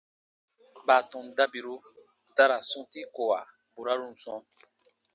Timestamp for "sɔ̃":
4.23-4.39